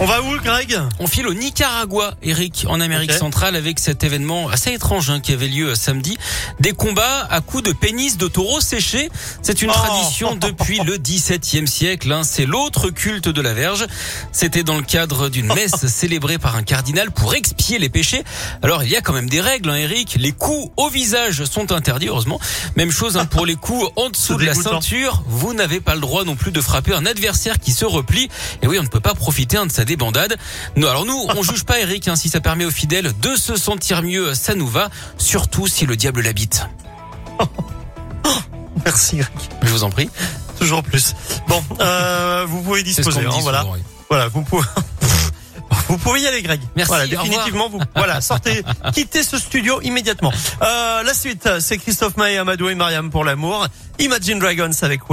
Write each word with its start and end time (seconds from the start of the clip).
On 0.00 0.06
va 0.06 0.22
où, 0.22 0.36
Greg 0.44 0.78
On 1.00 1.08
file 1.08 1.26
au 1.26 1.34
Nicaragua, 1.34 2.14
Eric, 2.22 2.66
en 2.68 2.80
Amérique 2.80 3.10
centrale, 3.12 3.56
avec 3.56 3.80
cet 3.80 4.04
événement 4.04 4.48
assez 4.48 4.72
étrange 4.72 5.10
hein, 5.10 5.18
qui 5.18 5.32
avait 5.32 5.48
lieu 5.48 5.70
euh, 5.70 5.74
samedi. 5.74 6.16
Des 6.60 6.70
combats 6.72 7.26
à 7.28 7.40
coups 7.40 7.64
de 7.64 7.72
pénis 7.72 8.16
de 8.16 8.28
taureau 8.28 8.60
séché. 8.60 9.10
C'est 9.42 9.60
une 9.60 9.70
Oh. 9.70 9.72
tradition 9.72 10.36
depuis 10.36 10.78
le 10.84 10.98
XVIIe 10.98 11.66
siècle. 11.66 12.12
hein. 12.12 12.22
C'est 12.22 12.46
l'autre 12.46 12.90
culte 12.90 13.28
de 13.28 13.40
la 13.40 13.54
Verge. 13.54 13.86
C'était 14.30 14.62
dans 14.62 14.76
le 14.76 14.84
cadre 14.84 15.28
d'une 15.30 15.52
messe 15.52 15.84
célébrée 15.88 16.38
par 16.38 16.54
un 16.54 16.62
cardinal 16.62 17.10
pour 17.10 17.34
expier 17.34 17.80
les 17.80 17.88
péchés. 17.88 18.22
Alors, 18.62 18.84
il 18.84 18.90
y 18.90 18.96
a 18.96 19.00
quand 19.00 19.12
même 19.12 19.28
des 19.28 19.40
règles, 19.40 19.68
hein, 19.70 19.74
Eric. 19.76 20.14
Les 20.20 20.30
coups 20.32 20.70
au 20.76 20.88
visage 20.90 21.44
sont 21.44 21.72
interdits, 21.72 22.06
heureusement. 22.06 22.38
Même 22.76 22.92
chose 22.92 23.16
hein, 23.16 23.26
pour 23.26 23.46
les 23.46 23.56
coups 23.56 23.88
en 23.96 24.10
dessous 24.10 24.36
de 24.36 24.44
la 24.44 24.54
ceinture. 24.54 25.24
Vous 25.26 25.54
n'avez 25.54 25.80
pas 25.80 25.96
le 25.96 26.00
droit 26.00 26.22
non 26.24 26.36
plus 26.36 26.52
de 26.52 26.60
frapper 26.60 26.94
un 26.94 27.04
adversaire 27.04 27.58
qui 27.58 27.72
se 27.72 27.84
replie. 27.84 28.28
Et 28.62 28.68
oui, 28.68 28.78
on 28.78 28.84
ne 28.84 28.88
peut 28.88 29.00
pas 29.00 29.14
profiter 29.14 29.56
hein, 29.56 29.66
de 29.66 29.72
sa 29.72 29.84
débandade. 29.88 30.36
Alors 30.76 31.04
nous, 31.04 31.20
on 31.36 31.42
juge 31.42 31.64
pas 31.64 31.80
Eric. 31.80 32.06
hein, 32.06 32.14
si 32.14 32.28
ça 32.28 32.40
permet 32.40 32.64
aux 32.64 32.70
fidèles 32.70 33.12
de 33.20 33.34
se 33.34 33.56
sentir 33.56 34.02
mieux, 34.02 34.34
ça 34.34 34.54
nous 34.54 34.68
va. 34.68 34.90
Surtout 35.16 35.66
si 35.66 35.84
le 35.86 35.96
diable 35.96 36.20
l'habite. 36.22 36.66
Merci, 38.84 39.16
Greg. 39.16 39.28
Je 39.62 39.68
vous 39.70 39.82
en 39.84 39.90
prie. 39.90 40.08
Toujours 40.58 40.82
plus. 40.82 41.14
Bon, 41.48 41.62
euh, 41.80 42.44
vous 42.48 42.62
pouvez 42.62 42.82
disposer. 42.82 43.20
hein, 43.20 43.30
voilà, 43.40 43.60
souvent, 43.60 43.74
oui. 43.74 43.80
voilà, 44.08 44.28
vous 44.28 44.42
pouvez. 44.42 44.66
Vous 45.88 45.98
pouvez 45.98 46.20
y 46.22 46.26
aller, 46.26 46.42
Greg. 46.42 46.60
Merci, 46.76 46.88
Voilà, 46.88 47.06
définitivement, 47.06 47.68
vous. 47.70 47.78
Voilà, 47.96 48.20
sortez, 48.20 48.62
quittez 48.94 49.22
ce 49.22 49.38
studio 49.38 49.80
immédiatement. 49.82 50.32
Euh, 50.62 51.02
la 51.02 51.14
suite, 51.14 51.48
c'est 51.60 51.78
Christophe 51.78 52.16
Maé, 52.16 52.36
Amadou 52.38 52.68
et 52.68 52.74
Mariam 52.74 53.10
pour 53.10 53.24
l'amour. 53.24 53.66
Imagine 53.98 54.38
Dragons 54.38 54.70
avec 54.82 55.06